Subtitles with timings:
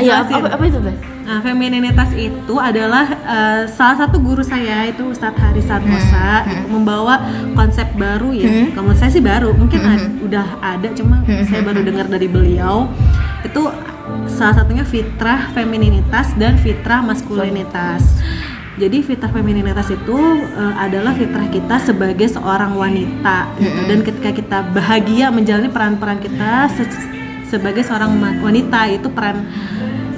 [0.00, 0.96] jelasin Ayo, apa, apa itu teh
[1.28, 6.66] Nah, femininitas itu adalah eh, salah satu guru saya itu Ustadz Hari Satmosa Hmm, itu
[6.72, 7.20] membawa
[7.52, 8.48] konsep baru ya.
[8.72, 9.92] Kalau menurut saya sih baru, mungkin Hmm.
[9.92, 12.88] ad- udah ada cuma saya baru dengar dari beliau.
[13.44, 13.68] Itu
[14.24, 18.08] salah satunya fitrah femininitas dan fitrah maskulinitas.
[18.80, 20.16] Jadi fitrah femininitas itu
[20.48, 23.80] eh, adalah fitrah kita sebagai seorang wanita gitu.
[23.84, 26.72] dan ketika kita bahagia menjalani peran-peran kita
[27.48, 29.48] sebagai seorang wanita itu peran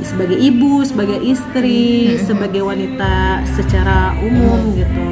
[0.01, 1.87] sebagai ibu, sebagai istri,
[2.19, 3.13] sebagai wanita
[3.47, 5.05] secara umum gitu.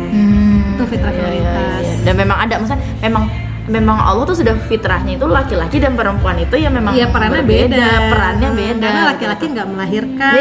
[0.74, 1.80] Itu fitrah Iya, iya, femininitas.
[1.80, 1.94] iya.
[2.02, 3.24] dan memang ada maksudnya memang
[3.68, 7.68] memang Allah tuh sudah fitrahnya itu laki-laki dan perempuan itu ya memang Iya perannya berbeda,
[7.68, 9.10] beda, perannya beda Karena gitu.
[9.12, 10.40] laki-laki nggak melahirkan,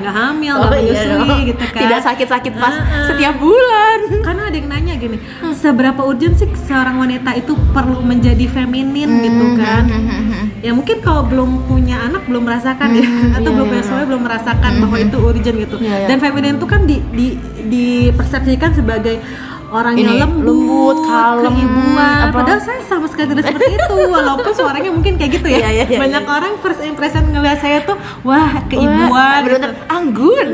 [0.00, 1.40] nggak hamil, Oh, nggak iya menyusui dong.
[1.44, 1.80] gitu kan.
[1.84, 3.04] tidak sakit-sakit pas Heeh.
[3.04, 5.16] setiap bulan Karena ada yang nanya gini,
[5.52, 9.84] seberapa urgent sih seorang wanita itu perlu menjadi feminin gitu Hmm, kan?
[10.58, 13.06] Ya mungkin kalau belum punya anak belum merasakan ya,
[13.38, 15.76] atau iya, belum iya, punya suami belum merasakan bahwa itu urgent gitu.
[15.78, 16.06] Iya, iya.
[16.10, 17.26] Dan feminin itu kan di, di
[17.68, 19.22] dipersepsikan sebagai
[19.68, 22.16] orang yang lembut, lembut, kalem, keibuan.
[22.24, 22.34] apa?
[22.40, 25.58] Padahal saya sama sekali tidak seperti itu, walaupun suaranya mungkin kayak gitu ya.
[25.60, 29.12] Iya, iya, iya, Banyak orang first impression ngeliat saya tuh, wah keibuan.
[29.12, 29.60] Wah, gitu.
[29.60, 30.48] bener-bener anggun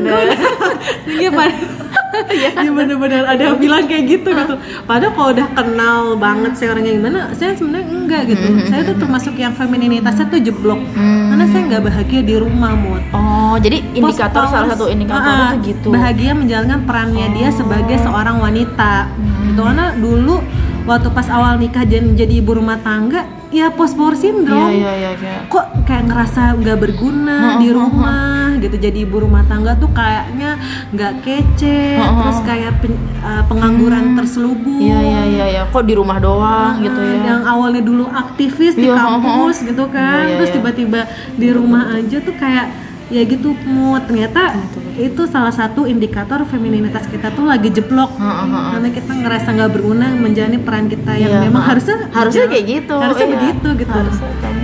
[1.21, 1.29] Iya
[2.35, 4.55] Iya benar-benar ada yang bilang kayak gitu gitu.
[4.87, 8.45] Padahal kalau udah kenal banget saya orangnya gimana, saya sebenarnya enggak gitu.
[8.67, 10.81] Saya tuh termasuk yang femininitasnya tuh jeblok.
[10.95, 13.03] Karena saya nggak bahagia di rumah mood.
[13.15, 17.97] oh jadi indikator Post salah satu indikator Ah, itu gitu Bahagia menjalankan perannya dia sebagai
[18.03, 19.09] seorang wanita.
[19.47, 20.41] Gitu karena dulu
[20.85, 23.25] waktu pas awal nikah dan jadi ibu rumah tangga,
[23.55, 25.39] ya post power syndrome iya iya iya iya.
[25.47, 28.75] kok kayak ngerasa nggak berguna di rumah gitu.
[28.75, 30.59] Jadi ibu rumah tangga tuh kayaknya
[30.91, 34.79] nggak kece terus kayak pen- uh, pengangguran terselubung.
[34.81, 35.61] Iya iya iya iya.
[35.69, 37.15] Kok di rumah doang gitu ya?
[37.25, 40.99] yang awalnya dulu aktivis di Iya, kampus gitu kan Iya, iya, terus tiba-tiba
[41.33, 42.67] di rumah aja tuh kayak
[43.05, 44.57] ya gitu mood ternyata
[44.95, 50.57] itu salah satu indikator femininitas kita tuh lagi jeblok karena kita ngerasa nggak berguna menjalani
[50.57, 51.69] peran kita yang Iya, memang ha.
[51.69, 52.95] harusnya harusnya kayak gitu.
[52.95, 53.35] harusnya iya.
[53.35, 54.63] begitu gitu Harusnya kamu.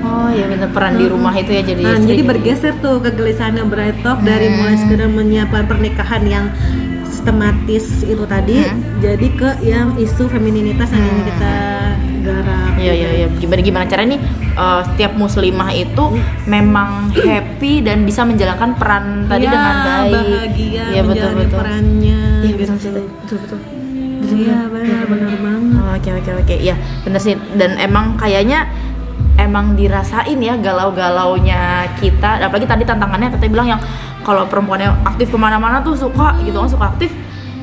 [0.00, 2.08] Oh iya bener peran di rumah itu ya jadi Nah, istri.
[2.10, 6.46] jadi bergeser tuh kegelisahannya Bright Talk dari mulai sekedar menyiapkan pernikahan yang
[7.04, 8.64] sistematis itu tadi
[8.98, 11.54] jadi ke yang isu femininitas yang ini kita
[12.24, 12.57] garap.
[12.78, 13.26] Iya iya iya.
[13.34, 14.20] Gimana gimana cara nih
[14.54, 16.04] eh, setiap muslimah itu
[16.44, 20.14] memang happy dan bisa menjalankan peran tadi Iya, dengan baik.
[20.14, 21.58] bahagia Iya betul betul.
[21.58, 22.20] perannya.
[22.38, 22.72] Iya gitu.
[22.72, 23.58] betul betul betul betul.
[24.28, 25.78] Iya benar benar banget.
[25.78, 26.54] Oh, Oke oke oke.
[26.54, 27.34] Iya bener sih.
[27.54, 28.68] Dan emang kayaknya
[29.36, 31.60] emang dirasain ya galau-galaunya
[31.96, 32.38] kita.
[32.40, 33.80] Apalagi tadi tantangannya teteh bilang yang
[34.20, 37.10] kalau perempuannya aktif ke mana-mana tuh suka gitu kan suka aktif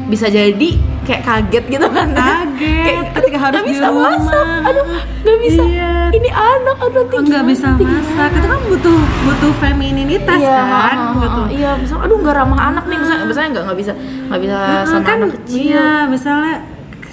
[0.06, 2.08] bisa jadi kayak kaget gitu kan.
[2.12, 4.12] Kaget ketika harus "Nggak di bisa rumah.
[4.18, 4.46] masak.
[4.68, 4.86] Aduh
[5.26, 5.62] nggak bisa.
[5.66, 5.92] Iya.
[6.14, 8.30] ini anak aduh nanti nggak bisa nanti masak.
[8.34, 11.42] itu kan butuh butuh femininitas iya, kan ah, gitu.
[11.42, 12.98] Ah, iya misalnya aduh nggak ramah anak nih.
[12.98, 13.94] Misalnya misalnya nggak nggak bisa
[14.30, 15.60] nggak bisa Nah, sama kan anak kecil.
[15.62, 16.56] iya misalnya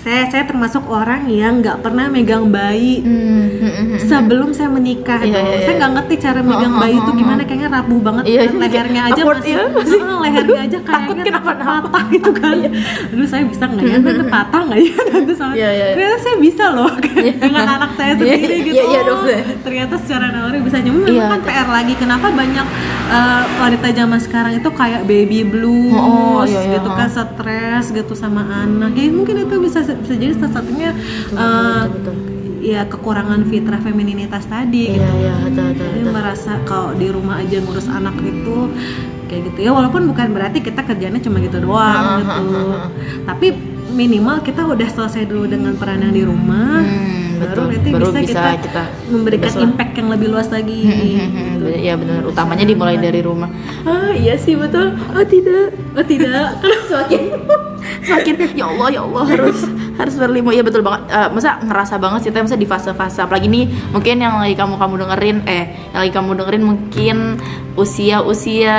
[0.03, 3.99] saya saya termasuk orang yang nggak pernah megang bayi Hmm, hmm, hmm, hmm.
[4.03, 5.43] sebelum saya menikah Iya, tuh.
[5.45, 5.79] iya, saya iya.
[5.79, 8.61] nggak ngerti cara megang bayi itu gimana kayaknya rapuh banget Iya, kan iya.
[8.61, 10.01] lehernya aja masih, iya, masih.
[10.03, 11.79] Lehernya aja Takut kayaknya kenapa-napa.
[11.87, 12.55] patah gitu kan
[13.13, 15.87] aduh saya bisa nggak ya nanti patah nggak ya nanti sama Iya, iya.
[15.95, 19.23] ternyata saya bisa loh dengan anak saya Iya, sendiri iya, gitu iya, iya, Oh, dong,
[19.63, 22.67] ternyata secara naluri bisa nyembuh Iya, kan PR lagi kenapa banyak
[23.09, 28.15] eh, wanita zaman sekarang itu kayak baby blues Oh, iya, iya, gitu kan stres gitu
[28.15, 30.91] sama anak ya mungkin itu bisa bisa jadi salah satunya
[31.35, 32.15] eh, betul,
[32.63, 35.15] ya kekurangan fitrah femininitas tadi iya gitu.
[35.19, 36.15] iya betul betul dia betul.
[36.15, 38.57] merasa kalau di rumah aja ngurus anak itu
[39.27, 39.59] kayak gitu.
[39.65, 42.77] Ya walaupun bukan berarti kita kerjanya cuma gitu doang gitu.
[43.25, 43.47] tapi
[43.93, 47.73] minimal kita udah selesai dulu dengan peran yang di rumah Hmm, baru betul.
[47.75, 48.83] nanti Baru bisa, bisa kita, kita
[49.13, 50.79] memberikan impact yang lebih luas lagi
[51.71, 53.49] Iya benar, utamanya dimulai dari rumah.
[53.87, 54.95] Ah iya sih betul.
[55.15, 56.59] Oh tidak, oh tidak.
[56.91, 57.21] Semakin
[58.07, 59.59] semakin ya Allah ya Allah harus
[59.99, 61.07] harus berlimo ya betul banget.
[61.11, 63.23] Eh, masa ngerasa banget sih, Teh, masa di fase-fase.
[63.23, 65.65] Apalagi nih mungkin yang lagi kamu kamu dengerin eh
[65.95, 67.17] yang lagi kamu dengerin mungkin
[67.73, 68.79] usia usia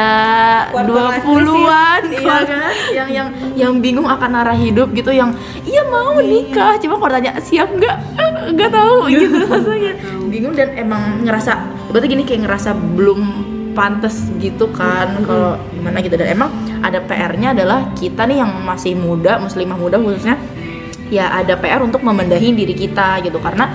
[0.69, 2.21] Quarter dua life puluhan crisis.
[2.21, 2.73] iya kan?
[2.93, 5.33] yang yang yang bingung akan arah hidup gitu yang
[5.65, 6.77] iya mau nikah.
[6.79, 7.97] Cuma kalau tanya siap nggak?
[8.53, 9.93] Nggak tahu gitu rasanya.
[10.27, 11.63] Bingung dan emang ngerasa
[11.93, 13.21] berarti gini kayak ngerasa belum
[13.77, 16.17] pantas gitu kan kalau gimana gitu.
[16.17, 16.49] Dan emang
[16.81, 20.41] ada PR-nya adalah kita nih yang masih muda muslimah muda khususnya
[21.13, 23.37] ya ada PR untuk memendahi diri kita gitu.
[23.37, 23.69] Karena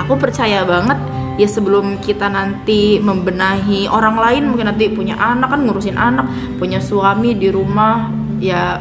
[0.00, 0.96] aku percaya banget
[1.36, 6.26] ya sebelum kita nanti membenahi orang lain mungkin nanti punya anak kan ngurusin anak
[6.56, 8.10] punya suami di rumah
[8.40, 8.80] ya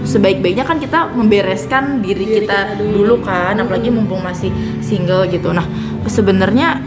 [0.00, 3.20] sebaik-baiknya kan kita membereskan diri, kita, dulu.
[3.20, 4.48] kan apalagi mumpung masih
[4.80, 5.52] single gitu.
[5.52, 5.66] Nah
[6.08, 6.80] sebenarnya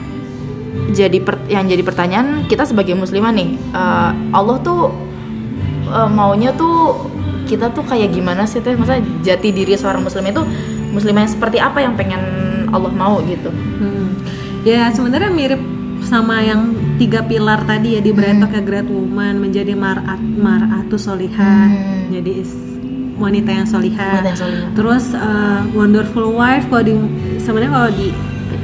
[0.91, 4.89] jadi per- yang jadi pertanyaan kita sebagai muslimah nih eh, Allah tuh
[5.87, 7.09] eh, maunya tuh
[7.43, 10.41] kita tuh kayak gimana sih teh masa jati diri seorang muslim itu
[10.91, 12.21] muslimah yang seperti apa yang pengen
[12.69, 14.15] Allah mau gitu Hmm.
[14.63, 15.59] Ya sebenarnya mirip
[16.07, 21.67] sama yang tiga pilar tadi ya di Bretok ya Great Woman menjadi mar'at mar'atu solihah
[21.67, 22.07] Hmm.
[22.15, 22.47] jadi
[23.13, 24.23] wanita yang solihah.
[24.23, 24.69] Wanita yang solihah.
[24.73, 26.93] Terus uh, wonderful wife kalau di
[27.37, 28.07] sebenarnya kalau di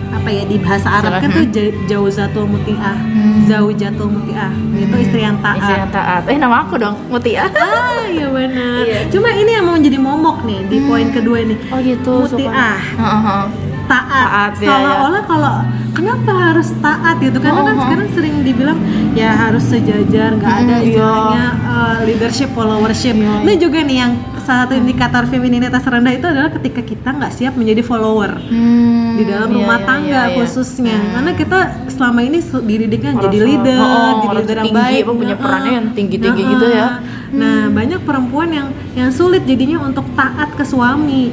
[0.09, 2.97] apa ya di bahasa Arab kan tuh ja- jauzatul mutiah,
[3.44, 5.57] zaujatul mutiah itu istri yang taat.
[5.59, 8.81] istri yang taat eh nama aku dong Mutia Ah iya benar.
[8.81, 9.00] Iya.
[9.07, 11.56] Cuma ini yang mau jadi momok nih di poin kedua ini.
[11.68, 12.77] oh gitu Mutiah.
[13.00, 13.50] Taat,
[13.89, 15.56] Taat, ya, seolah-olah kalau
[15.92, 17.83] kenapa harus taat gitu karena kan Oh, oh.
[17.83, 18.77] sekarang sering dibilang
[19.13, 20.94] ya harus sejajar nggak ada Mm, iya.
[20.94, 23.42] istilahnya uh, leadership followership Iya.
[23.42, 24.13] ini juga nih yang
[24.50, 29.30] salah satu indikator femininitas rendah itu adalah ketika kita nggak siap menjadi follower Hmm, di
[29.30, 30.36] dalam iya, rumah iya, tangga iya, iya.
[30.42, 30.98] khususnya.
[31.13, 31.60] Karena kita
[31.94, 35.04] selama ini dididiknya Harus- jadi leader oh, oh, jadi leader yang tinggi, baik.
[35.06, 36.88] punya Nah, perannya yang tinggi-tinggi nah, gitu ya.
[37.30, 38.68] nah banyak perempuan yang
[38.98, 41.30] yang sulit jadinya untuk taat ke suami.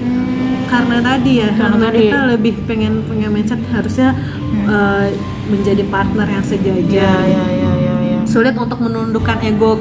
[0.66, 1.98] Karena tadi ya Karena karena tadi.
[2.04, 4.12] kita lebih pengen punya mindset harusnya
[4.66, 5.06] uh,
[5.46, 6.84] menjadi partner yang sejajar.
[6.90, 7.65] Ya ya ya
[8.36, 9.80] sulit untuk menundukkan ego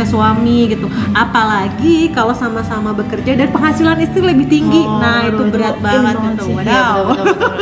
[0.00, 0.88] ke suami gitu.
[1.12, 4.80] Apalagi kalau sama-sama bekerja dan penghasilan istri lebih tinggi.
[4.88, 6.56] Oh, nah itu berat banget gitu.
[6.56, 6.96] Iya, wadaw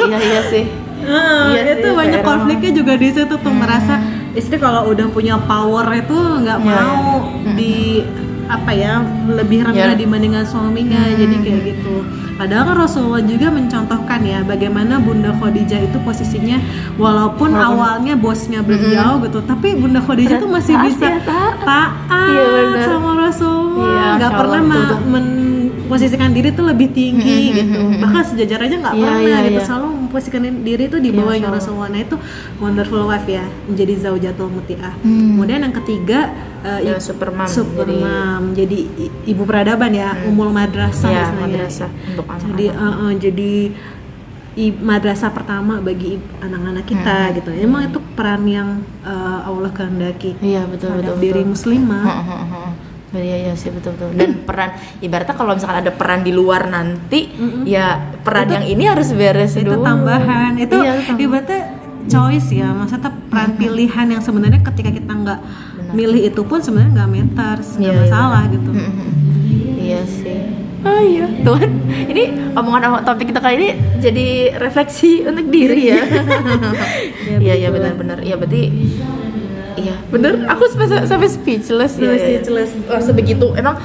[0.06, 0.64] iya iya sih.
[1.04, 3.52] Iya itu sih, banyak konfliknya juga di situ tuh.
[3.52, 4.00] Merasa
[4.32, 8.00] istri kalau udah punya power itu nggak Iya, mau di
[8.48, 11.04] apa ya lebih rendah dibandingkan suaminya.
[11.12, 11.94] Jadi kayak gitu
[12.34, 16.58] padahal kan Rasulullah juga mencontohkan ya bagaimana Bunda Khadijah itu posisinya
[16.94, 21.54] walaupun awalnya bosnya beliau gitu tapi Bunda Khadijah tuh masih Taat bisa ya, taat.
[21.60, 21.90] taat
[22.24, 22.86] Iya, benar.
[22.88, 24.98] sama Rasulullah Iya, nggak pernah betul, betul.
[25.08, 29.64] memposisikan diri tuh lebih tinggi gitu bahkan sejajar aja nggak Iya, pernah iya, gitu iya.
[29.64, 31.60] selalu memposisikan diri tuh di bawah Masya yang Allah.
[31.60, 32.16] Rasulullah nah itu
[32.58, 35.34] wonderful wife ya menjadi zaujatul mutiah Hmm.
[35.34, 36.20] kemudian yang ketiga
[36.64, 38.78] uh, Ya, i- super mom, super jadi- jadi
[39.26, 43.52] ibu peradaban ya umul madrasah ya madrasah untuk anak jadi uh, uh, jadi
[44.54, 47.34] i- madrasah pertama bagi anak-anak kita Hmm.
[47.36, 47.50] gitu.
[47.52, 48.68] Emang itu peran yang
[49.02, 50.38] uh, Allah kehendaki.
[50.38, 51.52] Iya betul betul diri betul.
[51.52, 52.02] muslimah.
[52.02, 52.72] Heeh, heeh, heeh.
[53.14, 54.10] Iya iya sih betul betul.
[54.12, 57.30] Dan peran ibaratnya kalau misalkan ada peran di luar nanti,
[57.64, 59.82] ya peran yang ini harus beres itu dulu.
[59.82, 60.54] tambahan.
[60.56, 61.62] Itu Iya, itu ibaratnya
[62.04, 62.70] choice ya.
[62.70, 65.40] Maksudnya peran pilihan yang sebenarnya ketika kita nggak
[65.94, 69.10] milih itu pun sebenarnya nggak matters nggak Iya, iya, masalah gitu Mm-mm.
[69.84, 70.40] Iya sih.
[70.84, 71.70] Oh iya, Tuhan.
[72.12, 73.68] Ini omongan topik kita kali ini
[74.04, 76.00] jadi refleksi untuk diri ya.
[77.40, 78.20] Iya iya benar-benar.
[78.20, 78.62] Iya berarti
[79.80, 80.44] iya bener.
[80.44, 82.04] Aku sampai sampai speechless ya.
[82.04, 82.24] Sampai ya, ya.
[82.28, 82.70] speechless.
[82.84, 83.56] Wah, sebegitu.
[83.56, 83.80] Emang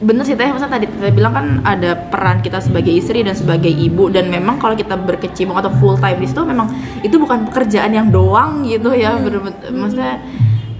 [0.00, 3.68] bener sih teh masa tadi kita bilang kan ada peran kita sebagai istri dan sebagai
[3.68, 6.72] ibu dan memang kalau kita berkecimpung atau full time di situ memang
[7.04, 10.24] itu bukan pekerjaan yang doang gitu ya bener maksudnya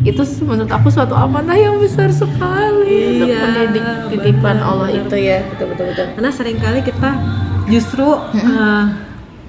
[0.01, 3.21] itu menurut aku suatu amanah yang besar sekali.
[3.21, 5.01] Untuk Iya, mendidik titipan benar, Allah benar.
[5.05, 5.39] itu ya.
[5.45, 6.07] Betul betul betul.
[6.17, 7.11] Karena sering kali kita
[7.69, 8.85] justru uh,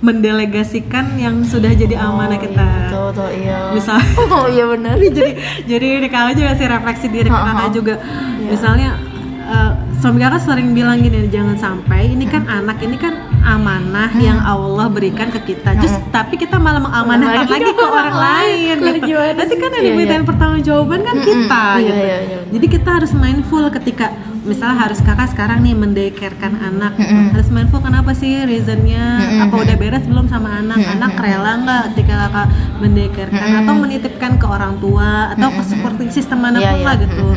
[0.01, 2.68] mendelegasikan yang sudah jadi amanah kita.
[2.89, 3.59] betul betul iya.
[3.71, 3.98] Misal
[4.33, 4.98] oh iya benar.
[5.07, 5.31] Jadi
[5.65, 7.95] jadi ini kakak juga sih refleksi diri kakak juga.
[8.42, 8.98] Misalnya
[9.45, 9.71] uh,
[10.01, 14.89] suami kakak sering bilang gini jangan sampai ini kan anak ini kan amanah yang Allah
[14.89, 15.77] berikan ke kita.
[15.77, 18.75] Terus tapi kita malah mengamanahkan Lagi lagi ke orang lain.
[18.81, 19.13] Gitu.
[19.13, 20.25] Nanti kan yang Iya, iya.
[20.25, 22.01] pertanggungjawaban kan kita Iya, gitu.
[22.01, 22.39] iya, iya.
[22.50, 24.10] jadi kita harus mindful ketika
[24.41, 26.98] misalnya harus kakak sekarang nih mendekerkan anak.
[27.38, 29.22] Harus mindful kenapa sih reasonnya?
[29.46, 30.81] Apa udah beres belum sama anak?
[30.81, 32.48] Anak rela nggak ketika kakak
[32.81, 33.50] mendekerkan?
[33.62, 35.38] Atau menitipkan ke orang tua?
[35.38, 36.86] Atau ke seperti sistem mana pun iya.
[36.89, 37.29] lah gitu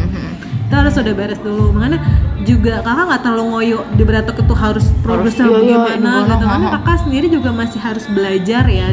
[0.75, 1.64] itu harus udah beres dulu.
[1.71, 1.99] Makanya
[2.43, 6.45] juga kakak nggak terlalu ngoyo di beratok itu harus progresnya iya, iya, gimana gimana, gitu.
[6.50, 6.97] Karena kakak.
[7.07, 8.88] sendiri juga masih harus belajar ya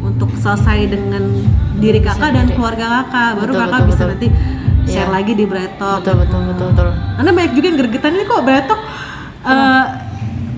[0.00, 1.22] untuk selesai dengan
[1.76, 3.30] diri kakak dan keluarga kakak.
[3.44, 4.10] Baru Betul, kakak betul, bisa betul.
[4.16, 4.28] nanti
[4.88, 5.16] share Iya.
[5.20, 6.88] lagi di Bretok betul betul betul betul.
[6.96, 8.80] Karena banyak juga yang gergetan ini kok Bretok
[9.44, 9.84] eh,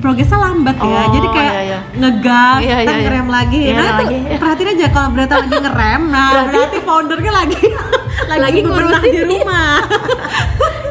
[0.00, 0.86] progresnya lambat ya.
[0.86, 1.78] Oh, jadi kayak iya, iya.
[1.98, 3.02] ngegas Iya, kita iya, iya.
[3.04, 3.58] ngerem lagi.
[3.60, 4.18] Iya, nah itu lagi.
[4.38, 6.02] perhatiin aja kalau Bretok lagi ngerem.
[6.08, 7.58] Nah berarti, foundernya lagi
[8.22, 9.10] lagi, Lagi ngurusin.
[9.10, 9.78] di rumah.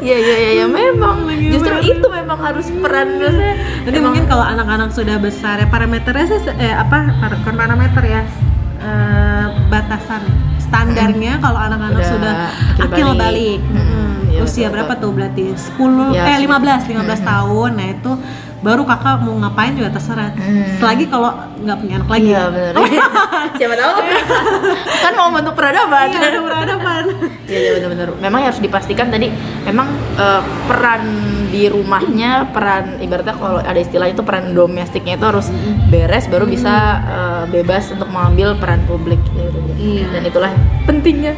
[0.00, 1.28] Iya iya iya ya, memang.
[1.28, 1.92] Lagi justru bener.
[1.92, 3.52] itu memang harus peran maksudnya.
[3.84, 7.04] Nanti mungkin kalau anak-anak sudah besar ya parameternya sih eh apa
[7.36, 8.22] bukan parameter ya
[8.80, 10.24] eh, batasan
[10.58, 11.36] standarnya.
[11.36, 12.32] Kalau anak-anak Udah sudah
[12.80, 13.20] akil akil balik.
[13.20, 14.09] balik, Hmm, Mm,
[14.40, 16.46] iya usia betul, berapa tuh berarti 10 Ya, eh sih.
[16.48, 18.12] 15 15 tahun nah itu
[18.60, 20.36] baru kakak mau ngapain juga terserah
[20.76, 22.72] selagi kalau nggak punya anak lagi Iya benar.
[23.56, 23.92] Siapa tahu
[25.04, 26.12] kan mau bentuk peradaban.
[26.12, 27.04] iya ada peradaban
[27.50, 28.08] Iya iya benar-benar.
[28.20, 29.32] Memang harus dipastikan tadi
[29.64, 31.02] memang eh, peran
[31.48, 35.48] di rumahnya peran ibaratnya kalau ada istilah itu peran domestiknya itu harus
[35.88, 39.24] beres baru bisa eh, bebas untuk mengambil peran publik.
[39.26, 39.56] gitu.
[39.80, 40.04] Iya.
[40.12, 40.52] Dan itulah
[40.84, 41.32] pentingnya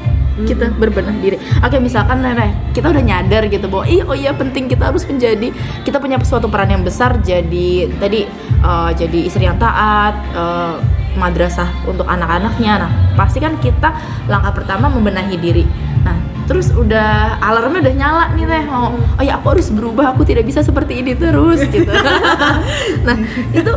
[0.48, 1.36] kita berbenah diri.
[1.60, 5.52] Oke misalkan nenek kita udah nyadar gitu bahwa iya oh iya penting kita harus menjadi
[5.84, 8.24] kita punya suatu peran yang besar jadi tadi
[8.64, 10.14] eh, jadi istri yang taat.
[10.32, 12.72] eh, madrasah untuk anak-anaknya.
[12.88, 13.92] Nah, pasti kan kita
[14.28, 15.64] langkah pertama membenahi diri.
[16.02, 16.16] Nah,
[16.48, 18.64] terus udah alarmnya udah nyala nih teh.
[18.72, 20.16] Oh, oh ya aku harus berubah.
[20.16, 21.92] Aku tidak bisa seperti ini terus gitu.
[23.06, 23.16] nah,
[23.52, 23.72] itu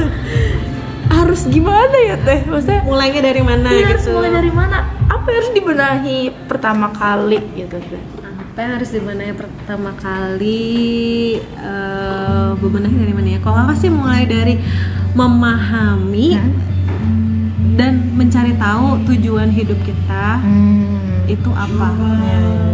[1.11, 2.43] harus gimana ya teh?
[2.47, 4.77] Maksudnya mulainya dari mana harus gitu mulai dari mana?
[5.25, 8.03] Apa yang harus dibenahi pertama kali gitu teh?
[8.37, 13.39] apa yang harus dibenahi pertama kali eh bebenahi dari mana ya?
[13.41, 14.61] Kalau aku sih mulai dari
[15.17, 16.37] memahami
[17.73, 21.25] dan mencari tahu tujuan hidup kita Hmm.
[21.25, 21.89] itu apa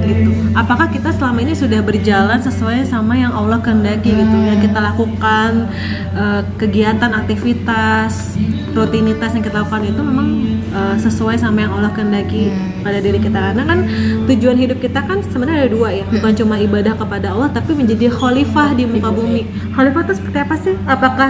[0.03, 0.35] gitu.
[0.51, 4.35] Apakah kita selama ini sudah berjalan sesuai sama yang Allah kehendaki gitu?
[4.43, 5.71] Yang kita lakukan
[6.19, 8.35] eh, kegiatan aktivitas
[8.71, 10.27] rutinitas yang kita lakukan itu memang
[10.71, 12.51] eh, sesuai sama yang Allah kehendaki
[12.81, 13.39] pada diri kita.
[13.51, 13.79] Karena kan
[14.27, 16.03] tujuan hidup kita kan sebenarnya ada dua ya.
[16.07, 19.47] Bukan cuma ibadah kepada Allah tapi menjadi khalifah di muka bumi.
[19.75, 20.75] Khalifah itu seperti apa sih?
[20.87, 21.29] Apakah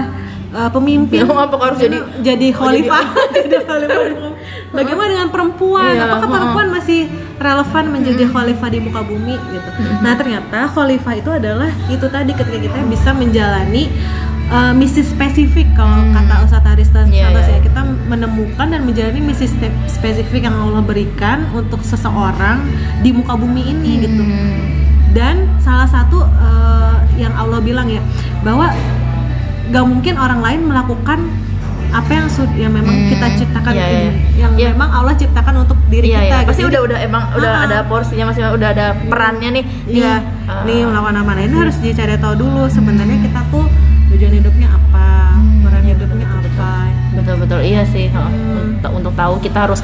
[0.53, 1.25] eh, pemimpin?
[1.25, 3.03] Ya, apakah harus jadi jadi khalifah?
[3.36, 4.31] Jadi khalifah
[4.71, 5.93] bagaimana dengan perempuan?
[5.93, 6.33] Iya, apakah heeh.
[6.33, 7.01] perempuan masih
[7.38, 9.69] relevan menjadi khalifah di muka bumi gitu?
[10.00, 13.91] Nah ternyata khalifah itu adalah itu tadi ketika kita bisa menjalani
[14.51, 17.55] uh, misi spesifik kalau kata Ustadz Arista Iya, Santos iya.
[17.55, 19.48] ya kita menemukan dan menjalani misi
[19.88, 22.62] spesifik yang Allah berikan untuk seseorang
[23.00, 24.24] di muka bumi ini gitu
[25.12, 28.00] dan salah satu uh, yang Allah bilang ya
[28.41, 28.72] bahwa
[29.67, 31.20] gak mungkin orang lain melakukan
[31.91, 34.12] apa yang sud- yang memang kita ciptakan iya, ini, iya.
[34.39, 34.67] yang Iya.
[34.72, 36.39] memang Allah ciptakan untuk diri Iya, kita iya.
[36.39, 36.48] gitu.
[36.48, 37.65] Pasti Jadi, udah udah emang udah Ah.
[37.67, 39.63] ada porsinya masih udah ada perannya nih.
[39.91, 40.13] Iya,
[40.48, 43.67] ah, nih melakukan apa nah ini harus dicari tahu dulu sebenarnya kita tuh
[44.22, 45.34] tujuan hidupnya apa,
[45.66, 46.94] peran hidupnya apa.
[47.18, 48.06] betul betul iya sih.
[48.13, 48.78] Hmm.
[48.78, 49.82] untuk, untuk tahu kita harus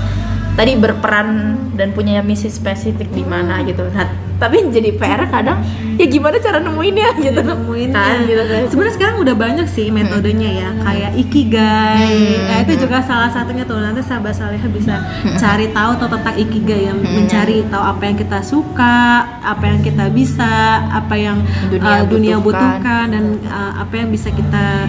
[0.58, 3.86] tadi berperan dan punya misi spesifik di mana gitu.
[3.94, 5.66] Nah tapi jadi PR kadang
[5.98, 7.42] ya gimana cara nemuinnya gitu.
[7.42, 8.62] nemuin kan gitu kan.
[8.70, 12.18] Sebenarnya sekarang udah banyak sih metodenya ya kayak ikigai.
[12.46, 13.82] Nah, itu juga salah satunya tuh.
[13.82, 15.02] Nanti sahabat saleh bisa
[15.42, 20.06] cari tahu tuh tentang ikigai yang mencari tahu apa yang kita suka apa yang kita
[20.14, 22.78] bisa apa yang Dunia uh, dunia butuhkan.
[22.78, 24.86] butuhkan dan uh, apa yang bisa kita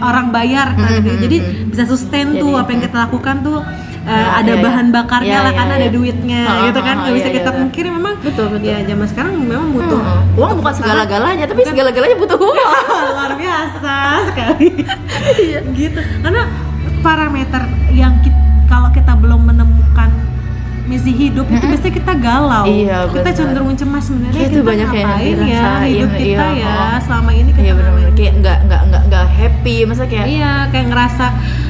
[0.00, 1.28] orang bayar kan gitu.
[1.28, 1.36] jadi
[1.68, 3.58] bisa sustain tuh Jadi, apa yang kita lakukan tuh
[4.06, 4.94] uh, Ya, ada iya, bahan iya.
[4.94, 5.80] bakarnya Iya, lah iya, karena iya.
[5.80, 7.58] ada duitnya Ha, gitu kan nggak bisa iya, kita iya.
[7.58, 8.66] pungkiri memang Betul, betul.
[8.66, 10.20] ya zaman sekarang memang butuh Heeh.
[10.36, 12.56] uang bukan segala-galanya tapi segala-galanya butuh uang
[13.10, 13.96] luar biasa
[14.26, 14.68] sekali
[15.36, 15.58] Iya.
[15.72, 16.42] gitu karena
[17.00, 18.34] parameter yang ki-
[18.64, 20.10] kalau kita belum menemukan
[20.84, 24.86] misi hidup itu biasanya kita galau Iya, kita cenderung cemas sebenarnya Iya, itu kita banyak
[24.88, 26.98] ngapain ya hidup kita iya, ya oh.
[27.00, 28.16] selama ini kita iya benar-benar ngapain?
[28.16, 31.26] kayak nggak nggak nggak nggak happy masa kayak iya kayak ngerasa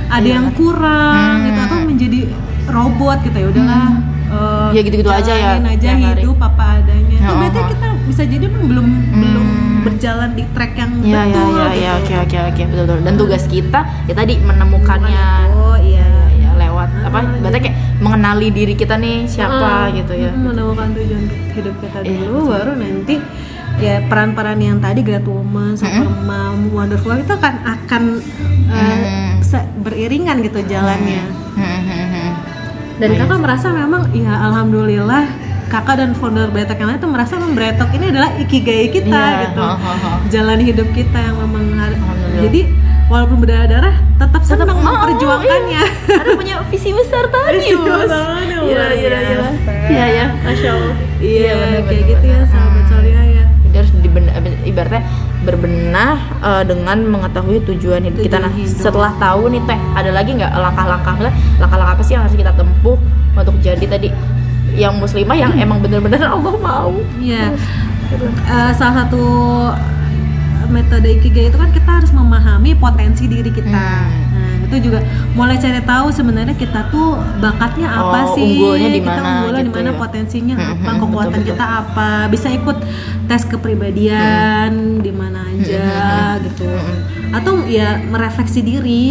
[0.09, 0.35] ada Iya.
[0.35, 1.45] yang kurang Hmm.
[1.45, 2.21] gitu atau menjadi
[2.67, 3.89] robot gitu ya udahlah
[4.27, 6.21] eh, Ya, gitu-gitu aja ya, aja hari.
[6.21, 7.69] hidup apa adanya itu Ya, berarti oh.
[7.69, 9.47] kita bisa jadi belum belum
[9.83, 11.79] berjalan di track yang ya ya betul ya gitu.
[11.79, 16.51] ya oke oke oke betul betul dan tugas kita ya tadi menemukannya oh iya ya
[16.57, 21.75] lewat apa berarti kayak mengenali diri kita nih siapa gitu ya Mm, menemukan tujuan hidup
[21.79, 23.15] kita Iya, dulu baru nanti
[23.77, 28.03] ya peran-peran yang tadi Great Woman, Super Mom, Wonderful itu akan akan
[28.67, 29.36] eh, Hmm.
[29.77, 31.23] Beriringan gitu jalannya.
[32.97, 35.29] Dan Iya kakak merasa memang ya alhamdulillah
[35.69, 39.43] kakak dan founder Bretok yang lain itu merasa memang Bretok ini adalah ikigai kita Iya,
[39.45, 39.61] gitu.
[39.61, 40.11] ha, ha, ha.
[40.33, 41.77] jalan hidup kita yang memang
[42.37, 42.61] jadi
[43.07, 45.83] walaupun berdarah-darah tetap senang mau, memperjuangkannya.
[45.85, 46.17] iya.
[46.17, 49.49] ada punya visi besar tadi Visi besar, iya iya iya.
[49.87, 50.27] iya iya.
[50.43, 50.95] Masya allah.
[51.17, 52.85] Iya kayak bener, gitu ya sahabat
[54.67, 55.07] ibaratnya
[55.47, 58.43] berbenah eh, dengan mengetahui tujuan hidup kita.
[58.43, 58.75] Nah, hidup.
[58.75, 62.53] setelah tahu nih teh, ada lagi nggak langkah-langkah Maksudnya, langkah-langkah apa sih yang harus kita
[62.53, 62.99] tempuh
[63.37, 64.09] untuk jadi tadi
[64.77, 66.93] yang muslimah yang emang bener-bener Allah mau.
[67.23, 67.55] Iya.
[68.47, 69.25] Eh, salah satu
[70.67, 73.71] metode ikigai itu kan kita harus memahami potensi diri kita.
[73.71, 74.26] Hmm.
[74.67, 74.99] Itu juga
[75.33, 78.43] mulai cari tahu sebenarnya kita tuh bakatnya apa Oh, sih?
[78.59, 79.97] unggulnya di kita mana unggulnya di gitu mana, ya.
[79.97, 81.51] potensinya Hmm, apa, hmm, kekuatan betul, betul.
[81.55, 82.09] kita apa.
[82.27, 82.77] Bisa ikut
[83.27, 84.71] tes kepribadian
[85.01, 85.87] di mana aja
[86.41, 86.67] gitu.
[87.27, 89.11] atau ya merefleksi diri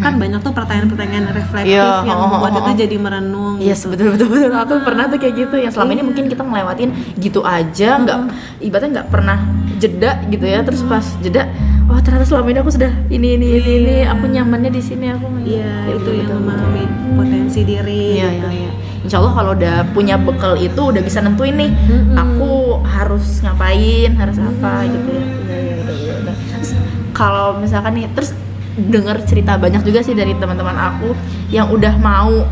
[0.00, 2.78] kan banyak tuh pertanyaan-pertanyaan reflektif Iya, yang oh, oh, membuat oh, kita oh.
[2.80, 4.50] jadi merenung Iya yes, betul betul betul.
[4.50, 5.56] Aku pernah tuh kayak gitu.
[5.56, 8.18] Yang selama ini mungkin kita ngelewatin gitu aja, nggak
[8.58, 9.38] ibaratnya nggak pernah
[9.82, 10.62] jeda gitu ya.
[10.62, 11.50] Terus pas jeda,
[11.90, 13.96] oh ternyata selama ini aku sudah ini ini ini ini.
[14.06, 15.26] Aku nyamannya di sini aku.
[15.42, 16.82] Iya, Ya, itu betul, yang betul, memahami
[17.18, 18.04] potensi diri.
[18.16, 18.70] Iya iya iya.
[19.02, 21.70] Insya Allah kalau udah punya bekal itu udah bisa nentuin nih.
[21.74, 22.14] Mm-mm.
[22.14, 22.50] Aku
[22.86, 25.24] harus ngapain, harus apa gitu ya.
[25.26, 26.14] Iya iya udah udah.
[26.22, 26.34] udah.
[26.54, 26.70] Terus
[27.10, 28.30] kalau misalkan nih terus
[28.72, 31.12] dengar cerita banyak juga sih dari teman-teman aku
[31.52, 32.46] yang udah mau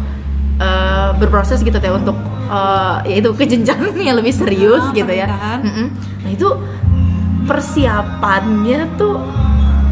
[0.59, 2.19] eh, berproses gitu ya untuk
[2.51, 5.31] eh, ya itu ke jenjang yang lebih serius Oh, gitu ya.
[5.63, 5.87] Mm-mm.
[6.21, 6.49] Nah itu
[7.51, 9.19] persiapannya tuh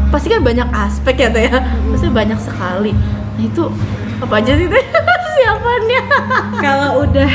[0.09, 1.59] pasti kan banyak aspek ya teh ya.
[1.91, 2.95] Pasti banyak sekali.
[3.35, 3.63] Nah itu
[4.19, 4.83] apa aja sih teh
[5.23, 6.01] persiapannya?
[6.63, 7.31] Kalau udah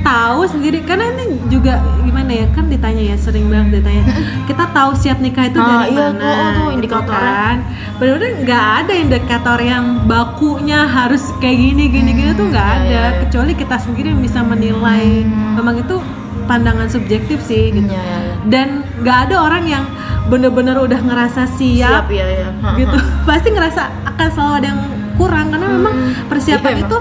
[0.00, 4.02] tahu sendiri karena ini juga gimana ya kan ditanya ya sering banget ditanya
[4.48, 7.32] kita tahu siap nikah itu Ah, dari iya, mana tuh, oh, tuh, gitu indikatornya.
[7.36, 7.56] kan
[8.00, 12.88] benar-benar nggak ada indikator yang bakunya harus kayak gini gini gini tuh nggak iya, ada
[12.88, 13.18] iya, iya.
[13.28, 15.96] kecuali kita sendiri yang bisa menilai memang itu
[16.48, 18.29] pandangan subjektif sih gitu Iya, iya, iya.
[18.46, 19.84] Dan nggak ada orang yang
[20.28, 22.48] bener-bener udah ngerasa siap, ya ya.
[22.76, 22.96] gitu.
[23.28, 24.80] pasti ngerasa akan selalu ada yang
[25.18, 25.94] kurang karena memang
[26.30, 26.98] persiapan Iya, itu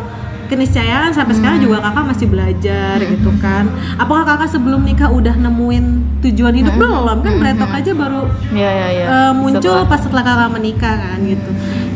[0.49, 3.69] keniscayaan sampai sekarang juga kakak masih belajar gitu kan.
[3.95, 5.85] Apakah kakak sebelum nikah udah nemuin
[6.25, 6.73] tujuan hidup?
[6.73, 9.05] Belum kan beretok aja baru Iya iya iya.
[9.05, 11.51] eh, muncul Setelah- pas setelah kakak menikah kan gitu.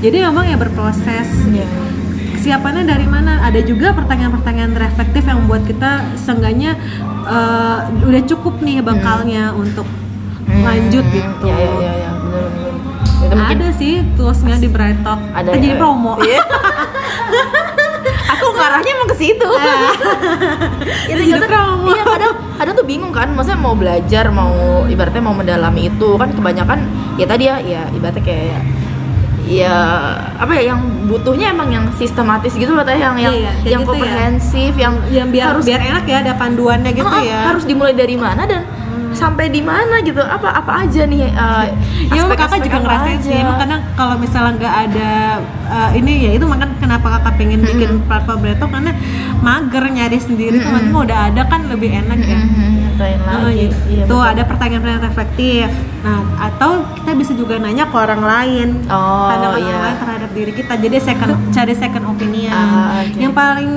[0.06, 1.30] Jadi memang ya berproses.
[1.50, 1.66] Iya.
[2.44, 6.76] Kesiapannya dari mana ada juga pertanyaan-pertanyaan reflektif yang membuat kita seenggaknya
[7.24, 9.88] eh, udah cukup nih bekalnya untuk
[10.44, 12.10] lanjut gitu Iya iya iya iya.
[12.12, 13.32] Benar benar.
[13.32, 15.80] Mungkin ada sih toolsnya di Bright Talk ada Kita jadi ya.
[15.80, 16.44] promo Iya.
[18.36, 19.48] Aku ngarahnya emang ke situ.
[21.08, 21.88] Itu Jadi kadang- promo.
[21.88, 24.52] Iya kadang kadang tuh bingung kan, maksudnya mau belajar, mau
[24.86, 26.80] ibaratnya mau mendalami itu kan kebanyakan
[27.16, 28.60] ya tadi ya, ya ibaratnya kayak
[29.44, 29.76] ya
[30.34, 33.92] apa ya yang butuhnya emang yang sistematis gitu loh teh yang yang Iya, yang gitu
[33.92, 34.00] ya.
[34.00, 37.92] komprehensif yang yang biar harus biar enak ya ada panduannya gitu Ah, ya harus dimulai
[37.92, 38.64] dari mana dan
[39.14, 41.70] sampai di mana gitu apa apa aja nih uh,
[42.10, 43.42] ya aspek-aspek kakak juga ngerasain sih aja.
[43.42, 45.12] emang kadang kalau misalnya nggak ada
[45.70, 48.92] uh, ini ya itu makan kenapa kakak pengen bikin platform Breto karena
[49.44, 53.58] mager nyari sendiri tuh nanti mau udah ada kan lebih enak ya nyatain Oh, lagi
[53.60, 53.70] iya.
[53.90, 54.32] Iya, tuh betul.
[54.32, 55.68] ada pertanyaan-pertanyaan reflektif
[56.00, 59.68] nah atau kita bisa juga nanya ke orang lain Oh, pandangan iya.
[59.68, 63.18] orang lain terhadap diri kita jadi second cari second opinion Ah, oke.
[63.18, 63.72] yang paling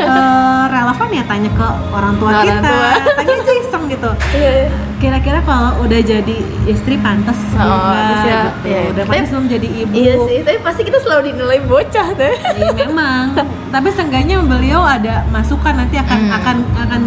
[0.00, 2.68] eh, relevan ya tanya ke orang tua Orang kita.
[2.68, 2.90] tua.
[3.18, 4.10] tanya aja iseng gitu.
[4.32, 4.68] Iya, iya.
[4.98, 8.14] kira-kira kalau udah jadi istri pantas Oh, enggak ya.
[8.18, 8.48] gitu.
[8.64, 9.92] Iya, udah tapi- pantas belum jadi ibu.
[9.92, 12.34] Iya sih, tapi pasti kita selalu dinilai bocah deh.
[12.54, 13.24] Iya, memang.
[13.68, 17.02] Tapi seenggaknya beliau ada masukan nanti akan akan akan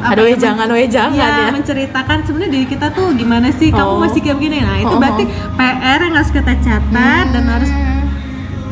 [0.00, 1.52] apa Aduh, namanya, jangan, weh, jangan ya, ya.
[1.52, 3.68] menceritakan sebenarnya diri kita tuh gimana sih?
[3.68, 4.00] Kamu Oh.
[4.00, 4.58] masih kayak begini.
[4.58, 5.24] Nah itu Oh, berarti
[5.54, 7.68] PR yang harus kita catat dan harus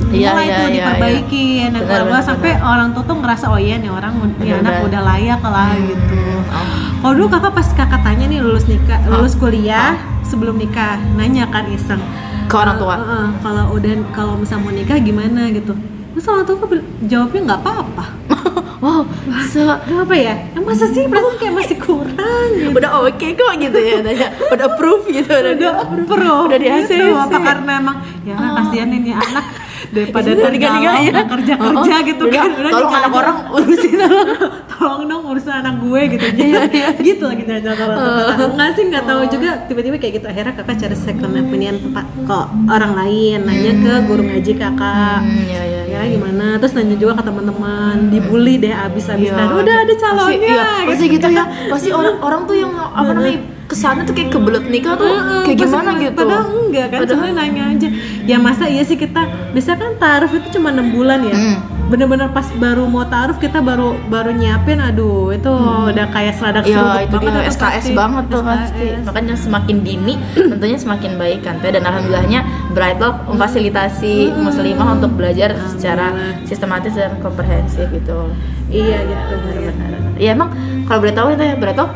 [0.08, 3.44] Iya, mulai iya, tuh iya, diperbaiki dan Benar, kalau benar, sampai orang tua tuh ngerasa
[3.48, 4.86] oh iya nih orang nih Benar, anak benar.
[4.88, 6.16] udah layak lah gitu
[6.48, 6.64] Oh.
[6.98, 11.68] kalau dulu kakak pas kakak tanya nih lulus nikah lulus kuliah sebelum nikah nanya kan
[11.68, 12.00] iseng
[12.46, 12.96] Ke orang tua?
[12.96, 15.76] Eh, eh, kalau udah kalau misalnya mau nikah gimana gitu
[16.08, 16.56] terus orang tua
[17.04, 18.04] jawabnya nggak apa-apa
[18.82, 19.02] wow,
[19.44, 20.34] se Gak apa ya?
[20.50, 22.70] Eh, masa sih perasaan kayak masih kurang gitu.
[22.72, 24.28] udah oke kok gitu ya, tanya.
[24.48, 25.72] udah approve gitu, udah, udah
[26.06, 26.96] pro udah di gitu.
[26.96, 27.12] ACC.
[27.18, 29.44] apa karena emang ya kasihan ini anak
[29.88, 31.22] daripada Udah tergalau ya.
[31.24, 32.50] kerja kerja Oh, gitu udah, kan.
[32.50, 33.98] Tolong nikah anak orang urusin
[34.72, 36.26] tolong dong urusan anak gue gitu.
[36.38, 36.88] Iya, iya.
[37.08, 39.50] gitu lagi nanya kalau kata nggak sih nggak tahu juga.
[39.66, 40.26] Tiba-tiba kayak gitu.
[40.28, 43.38] Akhirnya kakak cari second opinion tempat kok orang lain.
[43.44, 45.18] Nanya ke guru ngaji kakak.
[45.22, 46.56] Hmm, iya, iya, ya gimana?
[46.58, 47.96] Terus nanya juga ke teman-teman.
[48.08, 51.44] Dibully deh abis-abisan udah ada pasti, calonnya iya, pasti gitu ya.
[51.68, 53.38] pasti orang orang tuh yang apa namanya
[53.68, 56.98] ke sana tuh kayak kebelet nikah tuh Heeh, kayak pas- gimana gitu Padahal enggak kan,
[56.98, 57.88] Padahal- cuma nanya aja.
[58.24, 61.32] Ya masa iya sih kita, bisa kan taruh itu cuma enam bulan ya.
[61.32, 61.56] Hmm.
[61.88, 65.48] Bener-bener pas baru mau taruh kita baru baru nyiapin, aduh itu
[65.86, 67.92] udah kayak seradak Ya itu dia banget SKS pasti.
[67.94, 68.48] banget tuh SKS.
[68.50, 75.12] pasti Makanya semakin dini tentunya semakin baik kan Dan alhamdulillahnya Bright Talk memfasilitasi muslimah untuk
[75.12, 76.12] belajar secara
[76.44, 78.32] sistematis dan komprehensif gitu
[78.68, 79.34] Iya gitu.
[79.54, 79.72] iya.
[80.18, 80.52] Ya emang
[80.84, 81.88] kalau boleh tahu ya Teh Bright Talk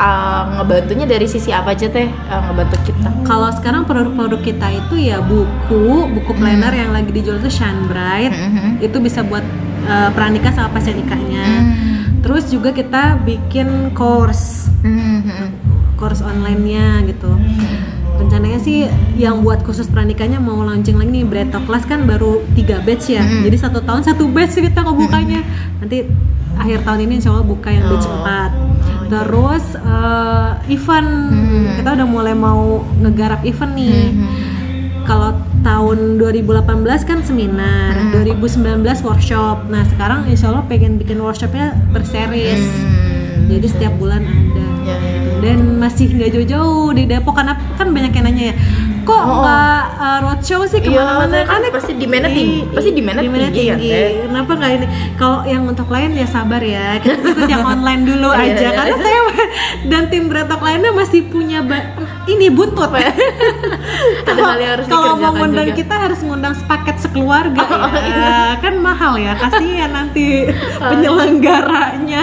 [0.00, 4.94] uh, ngebantunya dari sisi apa aja Teh uh, ngebantu kita Kalau sekarang produk-produk kita itu
[5.12, 8.32] ya buku, buku planner yang lagi dijual itu Shine Bright.
[8.32, 8.70] Mhm.
[8.82, 9.44] Itu bisa buat
[9.86, 11.46] uh, pranikah sama pasca nikahnya.
[12.24, 14.72] Terus juga kita bikin course.
[14.82, 15.68] Mhm.
[16.00, 17.28] course online-nya gitu.
[18.16, 18.88] Rencananya sih
[19.20, 23.20] yang buat khusus pranikahnya mau launching lagi nih Breto Class kan baru tiga batch ya.
[23.20, 25.44] Jadi satu tahun satu batch kita kebukanya.
[25.76, 26.08] Nanti
[26.56, 28.24] akhir tahun ini insya Allah buka yang batch Oh.
[28.24, 28.69] 4
[29.10, 31.74] terus eh, event Hmm.
[31.76, 32.62] kita udah mulai mau
[32.96, 34.14] ngegarap event nih
[35.02, 36.62] kalau tahun 2018
[37.02, 38.14] kan seminar Hmm.
[38.14, 43.50] 2019 workshop nah sekarang insya Allah pengen bikin workshopnya berseries Hmm.
[43.50, 45.32] jadi setiap bulan ada Ya, ya, ya.
[45.44, 48.54] dan masih nggak jauh-jauh di Depok karena kan banyak yang nanya ya
[49.04, 49.40] kok Oh, oh.
[49.44, 52.60] nggak uh, roadshow sih Iya, ke mana-mana kan pasti demand-nya tinggi.
[52.72, 54.10] Pasti demand-nya tinggi kan, Teh?
[54.26, 54.86] kenapa nggak ini
[55.20, 58.70] kalau yang untuk lain ya sabar ya kita ikut yang online dulu Iya, aja iya.
[58.72, 59.20] karena saya
[59.90, 61.60] dan tim beretok lainnya masih punya
[62.28, 62.90] ini buntut
[64.30, 65.68] Ada hal yang harus kalau mau ngundang.
[65.70, 68.38] Oh, kita harus ngundang sepaket sekeluarga ya iya.
[68.62, 70.46] kan mahal ya kasihan nanti
[70.78, 72.22] penyelenggaranya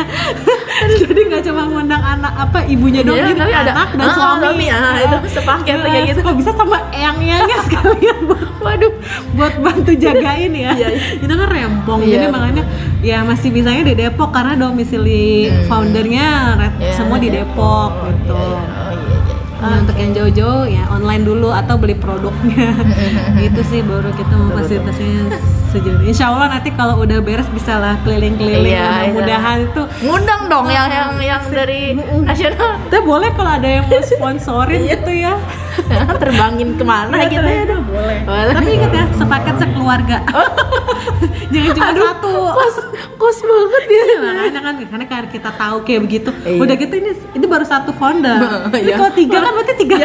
[1.00, 4.14] jadi nggak cuma ngundang anak apa ibunya doang Iya, jadi tapi ada- anak dan Ah,
[4.14, 4.42] suami.
[4.44, 6.20] suami, ah, itu sepaket Nah, kayak gitu.
[6.22, 8.18] kok bisa sama eyang-eyangnya sekalian?
[8.24, 8.92] Buat Waduh.
[9.34, 10.72] buat bantu jagain ya.
[10.72, 10.88] Iya, iya.
[11.18, 12.64] itu kan rempong Iya, jadi makanya
[13.00, 15.26] ya masih bisanya di Depok karena domisili
[15.66, 18.34] foundernya red- Iya, semua di Depok gitu.
[18.34, 18.62] Oh, iya,
[18.94, 19.36] iya.
[19.58, 22.78] Nah, untuk yang jauh-jauh ya online dulu atau beli produknya.
[23.48, 25.34] Itu sih baru kita mau fasilitasinya
[25.70, 26.02] sejauh.
[26.02, 30.88] Insya Allah nanti kalau udah beres bisa lah keliling-keliling Iya, mudah-mudahan itu Ngundang dong yang
[30.88, 32.80] yang yang dari nasional.
[32.86, 35.36] Kita boleh kalau ada yang mau sponsorin gitu ya.
[36.22, 38.18] Terbangin ke mana gitu ya boleh.
[38.26, 38.54] Boleh.
[38.54, 40.18] tapi ingat ya sepaket sekeluarga.
[41.54, 42.34] Jangan cuma satu.
[42.50, 42.76] kos
[43.16, 44.04] kos banget ya.
[44.20, 46.30] Makanya kan karena kan kita tahu kayak begitu.
[46.44, 46.60] Iya.
[46.60, 48.40] udah gitu ini ini baru satu founder.
[48.74, 48.96] Ini Iya.
[48.96, 49.98] kalau tiga kan berarti tiga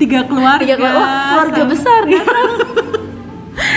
[0.00, 2.00] tiga keluarga Tiga keluarga, oh, keluarga Sama- besar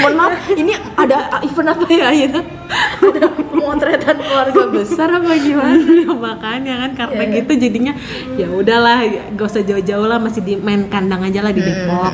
[0.03, 2.39] mohon maaf ini ada event apa ya gitu?
[2.99, 5.77] Ada pemotretan keluarga besar apa gimana?
[6.03, 7.37] Ya, makanya kan karena Iya, iya.
[7.37, 7.93] gitu jadinya
[8.33, 8.97] ya udahlah
[9.31, 12.11] gak usah jauh-jauh lah masih di main kandang aja lah di Depok.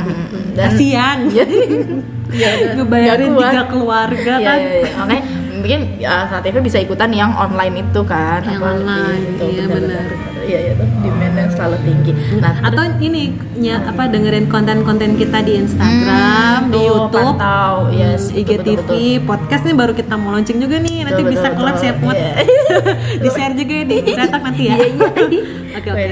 [0.54, 1.58] Dan- kasian jadi
[2.42, 3.50] ya, ngebayarin nggak kuat.
[3.50, 4.58] tiga keluarga Iya, kan.
[4.58, 4.92] iya, iya.
[4.96, 9.66] makanya mungkin ya, saat itu bisa ikutan yang online itu kan Yang online, gitu, iya,
[9.66, 10.06] benar.
[10.50, 13.22] Iya iya tuh demandnya selalu tinggi nah atau ini
[13.60, 18.68] nya, apa dengerin konten-konten kita di Instagram, Hmm, di YouTube, pantau yes hmm, betul, IGTV,
[18.80, 19.20] betul, betul.
[19.28, 20.98] podcast nih baru kita mau launching juga nih.
[21.04, 21.84] Nanti Betul, bisa collab betul.
[21.84, 22.16] saya put.
[22.16, 22.32] Iya.
[23.24, 24.76] di share juga ya di Retak nanti ya.
[24.76, 25.08] Iya, iya.
[25.80, 26.06] Oke oke.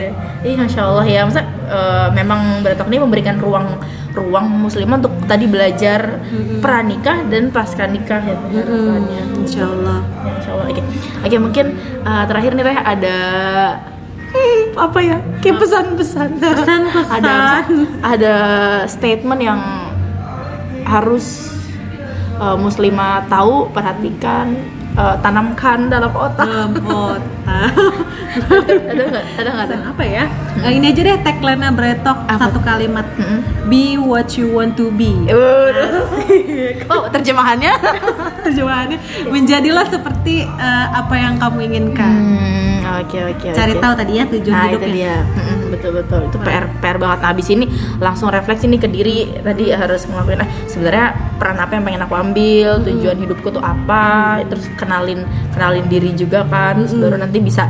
[0.45, 1.21] Iya, masya Allah ya.
[1.26, 3.67] Masa eh, memang Beretok ini memberikan ruang
[4.13, 6.19] ruang muslimah untuk tadi belajar
[6.60, 8.36] pranikah dan pasca nikah ya.
[8.38, 9.21] harapannya.
[9.23, 10.00] Hmm, Insya Allah.
[10.23, 10.65] Ya, Insya Allah.
[10.67, 10.82] Oke,
[11.23, 11.65] oke mungkin
[12.04, 13.17] eh, terakhir nih Teh ada
[14.38, 15.17] hmm, apa ya?
[15.41, 16.30] Kayak pesan-pesan.
[16.38, 17.21] Pesan-pesan.
[17.21, 17.36] ada
[18.06, 18.36] ada
[18.86, 19.60] statement yang
[20.88, 21.52] harus
[22.39, 24.56] eh, muslimah tahu, perhatikan,
[24.95, 26.47] eh, tanamkan dalam otak.
[26.47, 27.60] Dalam kota.
[28.67, 29.26] ada nggak?
[29.38, 29.67] Ada nggak?
[29.67, 29.80] Teh?
[29.84, 30.26] apa ya?
[30.63, 32.50] Eh, ini aja deh tagline-nya Bretok Apa?
[32.50, 33.06] satu kalimat.
[33.17, 33.39] Mm-mm.
[33.67, 35.12] Be what you want to be.
[36.88, 37.73] Oh, terjemahannya?
[38.47, 38.97] Terjemahannya
[39.28, 42.15] menjadilah seperti eh, apa yang kamu inginkan.
[42.15, 42.66] Hmm,
[43.04, 43.47] oke oke.
[43.54, 43.82] Cari oke.
[43.84, 44.93] tahu tadi ya tujuan Nah itu hidupnya.
[44.93, 45.15] dia,
[45.73, 46.21] betul betul.
[46.28, 47.19] Itu PR PR banget.
[47.23, 47.65] Nah, abis ini
[48.00, 49.17] langsung refleksi nih ke diri.
[49.43, 50.39] Tadi harus ngelakuin.
[50.43, 51.06] Eh, sebenarnya
[51.38, 52.69] peran apa yang pengen aku ambil?
[52.86, 54.39] Tujuan hidupku tuh apa?
[54.47, 56.82] Terus kenalin kenalin diri juga kan.
[56.82, 57.67] Terus baru nanti bisa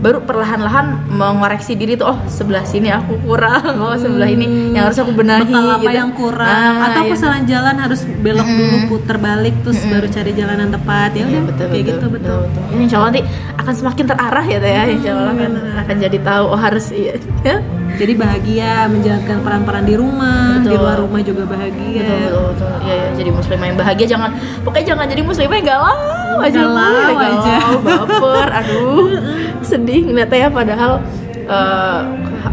[0.00, 4.96] baru perlahan-lahan mengoreksi diri tuh oh sebelah sini aku kurang oh sebelah ini yang harus
[4.96, 5.92] aku benahi Bekal apa gitu.
[5.92, 7.10] yang kurang Ah, atau iya.
[7.12, 11.26] kesalahan jalan harus belok dulu putar balik terus baru cari jalan yang tepat ya Iya,
[11.28, 12.38] udah betul, kayak betul, gitu betul,
[12.72, 13.22] Ya, insya Allah nanti
[13.54, 14.82] akan semakin terarah ya teh ya.
[14.88, 15.52] Insya Allah akan,
[15.84, 17.14] akan jadi tahu oh harus iya.
[18.00, 18.02] Ya?
[18.02, 20.80] jadi bahagia menjalankan peran-peran di rumah di Betul.
[20.80, 22.68] luar rumah juga bahagia Betul, betul, betul.
[22.80, 26.00] Iya, iya, jadi muslimah yang bahagia jangan pokoknya jangan jadi muslimah yang galau
[26.40, 27.56] aja Galau aja.
[27.78, 29.08] baper, aduh.
[29.60, 30.92] sedih ngeliatnya ya padahal
[31.44, 32.00] eh,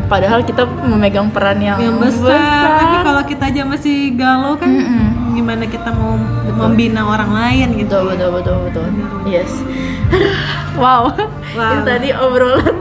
[0.06, 2.36] padahal kita memegang peran yang, yang besar,
[2.78, 4.68] tapi kalau kita aja masih galau kan
[5.32, 6.20] gimana kita mau
[6.58, 9.52] membina orang lain gitu betul betul betul betul yes
[10.82, 11.12] wow,
[11.54, 11.74] Wow.
[11.74, 12.76] itu tadi obrolan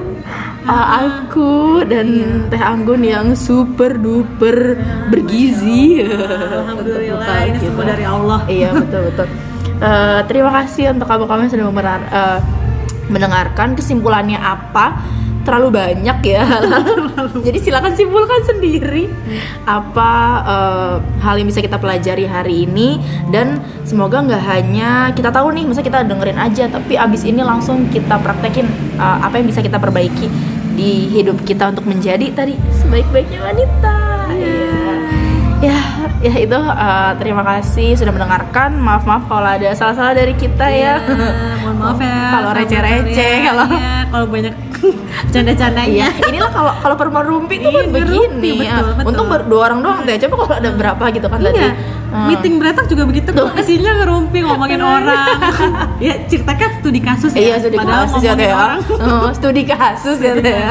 [0.66, 2.09] uh, aku dan
[2.50, 4.76] Teh Anggun yang super duper
[5.09, 6.02] bergizi.
[6.02, 8.38] Alhamdulillah Untuk ini semua dari Allah.
[8.50, 9.26] Iya betul betul.
[9.76, 12.38] Eh, terima kasih untuk kamu-kamu yang sudah memerar- eh,
[13.12, 14.96] mendengarkan kesimpulannya apa.
[15.46, 16.42] Terlalu banyak ya.
[17.46, 19.07] Jadi silakan simpulkan sendiri
[19.62, 20.11] apa
[20.42, 22.98] eh, hal yang bisa kita pelajari hari ini.
[23.31, 27.87] Dan semoga nggak hanya kita tahu nih masa kita dengerin aja tapi abis ini langsung
[27.92, 33.41] kita praktekin eh, apa yang bisa kita perbaiki di hidup kita untuk menjadi tadi sebaik-baiknya
[33.43, 33.97] wanita.
[34.37, 34.69] Ya
[35.62, 35.79] ya
[36.21, 38.77] ya itu eh, terima kasih sudah mendengarkan.
[38.77, 41.01] Maaf maaf kalau ada salah-salah dari kita ya.
[41.01, 41.25] Ya,
[41.65, 42.17] mohon maaf ya.
[42.31, 43.41] Kalau receh-receh, sekalian.
[43.43, 44.55] kalau- Iya, kalau banyak
[45.33, 48.12] canda-candanya Iya, inilah kalau kalau perempuan rumpi itu kan Iya, begini.
[48.12, 48.77] rumpi, betul, ya.
[48.93, 49.09] betul.
[49.09, 50.15] Untung dua orang doang deh.
[50.19, 51.59] Coba kalau ada berapa gitu kan tadi.
[51.59, 51.73] Iya,
[52.07, 52.31] Hmm.
[52.31, 55.37] meeting beretak juga begitu kok isinya ngerumpi ngomongin orang.
[56.07, 57.41] ya ceritakan studi kasus ya.
[57.43, 58.55] Iya, studi padahal kasus ya ya.
[58.55, 58.79] orang.
[59.03, 60.71] Oh, studi kasus ya ya.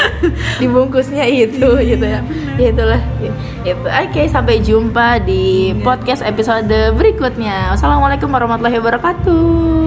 [0.60, 2.20] Dibungkusnya itu gitu ya.
[2.56, 3.00] Ya itulah.
[3.18, 3.34] Itu.
[3.82, 5.80] Oke, sampai jumpa di Iya.
[5.80, 7.72] podcast episode berikutnya.
[7.74, 9.42] Wassalamualaikum warahmatullahi wabarakatuh.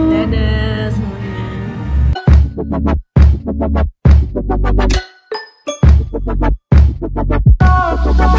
[0.10, 2.98] Dadah semuanya.